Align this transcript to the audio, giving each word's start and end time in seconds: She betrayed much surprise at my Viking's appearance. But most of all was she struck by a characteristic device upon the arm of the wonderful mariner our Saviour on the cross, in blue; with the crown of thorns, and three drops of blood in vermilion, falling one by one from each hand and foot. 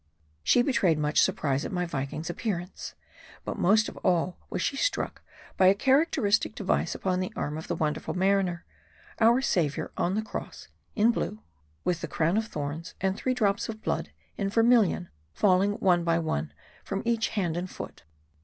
She 0.41 0.63
betrayed 0.63 0.97
much 0.97 1.21
surprise 1.21 1.63
at 1.63 1.71
my 1.71 1.85
Viking's 1.85 2.31
appearance. 2.31 2.95
But 3.45 3.59
most 3.59 3.87
of 3.87 3.97
all 3.97 4.39
was 4.49 4.59
she 4.59 4.75
struck 4.75 5.21
by 5.57 5.67
a 5.67 5.75
characteristic 5.75 6.55
device 6.55 6.95
upon 6.95 7.19
the 7.19 7.31
arm 7.35 7.55
of 7.55 7.67
the 7.67 7.75
wonderful 7.75 8.15
mariner 8.15 8.65
our 9.19 9.41
Saviour 9.43 9.91
on 9.97 10.15
the 10.15 10.23
cross, 10.23 10.69
in 10.95 11.11
blue; 11.11 11.43
with 11.83 12.01
the 12.01 12.07
crown 12.07 12.35
of 12.35 12.47
thorns, 12.47 12.95
and 12.99 13.15
three 13.15 13.35
drops 13.35 13.69
of 13.69 13.83
blood 13.83 14.09
in 14.39 14.49
vermilion, 14.49 15.09
falling 15.35 15.73
one 15.73 16.03
by 16.03 16.17
one 16.17 16.51
from 16.83 17.03
each 17.05 17.27
hand 17.27 17.55
and 17.55 17.69
foot. 17.69 18.01